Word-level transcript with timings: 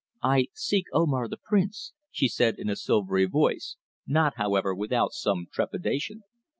"I 0.23 0.47
seek 0.53 0.85
Omar, 0.93 1.27
the 1.27 1.37
Prince," 1.37 1.93
she 2.09 2.27
said 2.27 2.55
in 2.57 2.71
a 2.71 2.75
silvery 2.75 3.25
voice, 3.27 3.75
not, 4.07 4.33
however, 4.35 4.73
without 4.73 5.13
some 5.13 5.45
trepidation. 5.53 6.23